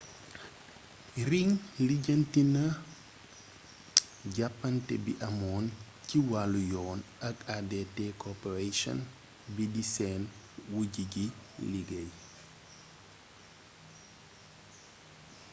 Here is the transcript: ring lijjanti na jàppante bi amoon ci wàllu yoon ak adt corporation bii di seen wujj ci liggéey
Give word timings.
ring 1.29 1.49
lijjanti 1.87 2.41
na 2.55 2.63
jàppante 4.35 4.93
bi 5.05 5.13
amoon 5.27 5.65
ci 6.07 6.17
wàllu 6.29 6.61
yoon 6.73 6.99
ak 7.27 7.37
adt 7.57 7.97
corporation 8.23 8.97
bii 9.53 9.71
di 9.73 9.83
seen 9.93 10.21
wujj 10.73 10.95
ci 11.13 11.25
liggéey 11.71 12.09